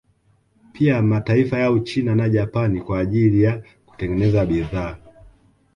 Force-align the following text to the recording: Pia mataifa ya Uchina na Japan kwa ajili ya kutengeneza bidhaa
Pia 0.73 1.01
mataifa 1.01 1.59
ya 1.59 1.71
Uchina 1.71 2.15
na 2.15 2.29
Japan 2.29 2.81
kwa 2.83 2.99
ajili 2.99 3.43
ya 3.43 3.63
kutengeneza 3.85 4.45
bidhaa 4.45 4.97